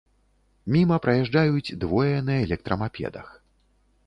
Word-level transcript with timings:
Міма 0.75 0.97
праязджаюць 1.03 1.75
двое 1.83 2.17
на 2.31 2.39
электрамапедах. 2.47 3.27